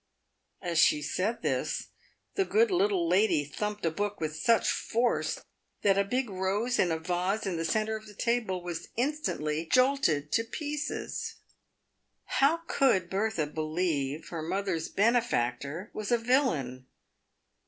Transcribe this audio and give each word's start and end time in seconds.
As 0.63 0.79
she 0.79 0.99
said 1.03 1.43
this, 1.43 1.89
the 2.33 2.43
good 2.43 2.71
little 2.71 3.07
lady 3.07 3.45
thumped 3.45 3.85
a 3.85 3.91
book 3.91 4.19
with 4.19 4.35
such 4.35 4.67
force 4.71 5.39
that 5.83 5.99
a 5.99 6.03
big 6.03 6.27
rose 6.27 6.79
in 6.79 6.91
a 6.91 6.97
vase 6.97 7.45
in 7.45 7.55
the 7.55 7.63
centre 7.65 7.97
of 7.97 8.07
the 8.07 8.15
table 8.15 8.63
was 8.63 8.87
instantly 8.97 9.67
jolted 9.67 10.31
to 10.31 10.43
pieces. 10.43 11.35
How 12.25 12.61
could 12.67 13.11
Bertha 13.11 13.45
believe 13.45 14.29
her 14.29 14.41
mother's 14.41 14.89
benefactor 14.89 15.91
was 15.93 16.11
a 16.11 16.17
villain 16.17 16.87